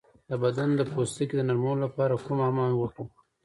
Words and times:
د 0.29 0.31
بدن 0.43 0.69
د 0.75 0.81
پوستکي 0.91 1.33
د 1.37 1.41
نرمولو 1.47 1.81
لپاره 1.85 2.21
کوم 2.25 2.39
حمام 2.47 2.73
وکړم؟ 2.77 3.07